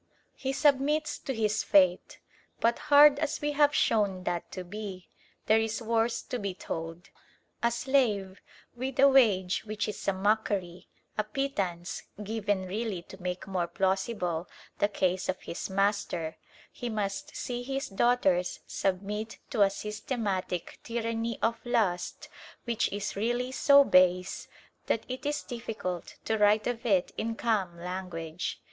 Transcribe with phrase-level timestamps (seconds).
[0.35, 2.17] He submits to his fate;
[2.59, 5.09] but hard as we have shown that to be,
[5.45, 7.09] there is worse to be told.
[7.61, 8.41] A slave,
[8.75, 10.87] with a wage which is a mockery,
[11.19, 16.35] a pittance, given really to make more plausible the case of his master,
[16.71, 22.27] he must see his daughters submit to a systematic tyranny of lust
[22.63, 24.47] which is really so base
[24.87, 28.59] that it is difficult to write of it in calm language.